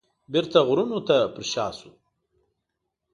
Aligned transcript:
بیرته 0.31 0.59
غرونو 0.67 0.99
ته 1.07 1.17
پرشاته 1.35 1.75
شو. 1.79 1.91